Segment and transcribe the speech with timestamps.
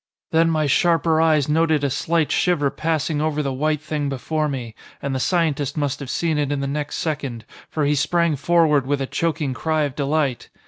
[0.31, 4.73] "Then my sharper eyes noted a slight shiver passing over the white thing before me,
[4.99, 8.87] and the scientist must have seen it in the next second, for he sprang forward
[8.87, 10.49] with a choking cry of delight.